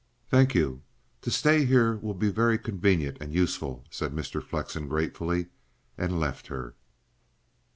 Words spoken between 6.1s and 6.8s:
left her.